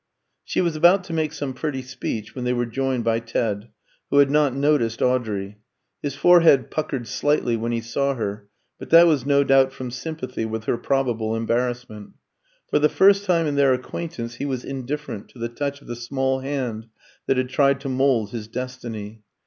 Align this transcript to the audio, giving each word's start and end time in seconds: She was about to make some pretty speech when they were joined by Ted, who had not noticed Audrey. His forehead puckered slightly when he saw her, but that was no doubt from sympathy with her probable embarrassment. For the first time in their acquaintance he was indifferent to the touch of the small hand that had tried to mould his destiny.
She 0.43 0.61
was 0.61 0.75
about 0.75 1.03
to 1.03 1.13
make 1.13 1.31
some 1.31 1.53
pretty 1.53 1.83
speech 1.83 2.33
when 2.33 2.43
they 2.43 2.53
were 2.53 2.65
joined 2.65 3.03
by 3.03 3.19
Ted, 3.19 3.67
who 4.09 4.17
had 4.17 4.31
not 4.31 4.55
noticed 4.55 4.99
Audrey. 4.99 5.59
His 6.01 6.15
forehead 6.15 6.71
puckered 6.71 7.07
slightly 7.07 7.55
when 7.55 7.71
he 7.71 7.81
saw 7.81 8.15
her, 8.15 8.47
but 8.79 8.89
that 8.89 9.05
was 9.05 9.27
no 9.27 9.43
doubt 9.43 9.71
from 9.71 9.91
sympathy 9.91 10.43
with 10.43 10.63
her 10.63 10.75
probable 10.79 11.35
embarrassment. 11.35 12.13
For 12.67 12.79
the 12.79 12.89
first 12.89 13.25
time 13.25 13.45
in 13.45 13.53
their 13.57 13.75
acquaintance 13.75 14.33
he 14.37 14.45
was 14.47 14.65
indifferent 14.65 15.29
to 15.29 15.37
the 15.37 15.49
touch 15.49 15.81
of 15.83 15.87
the 15.87 15.95
small 15.95 16.39
hand 16.39 16.87
that 17.27 17.37
had 17.37 17.49
tried 17.49 17.79
to 17.81 17.89
mould 17.89 18.31
his 18.31 18.47
destiny. 18.47 19.21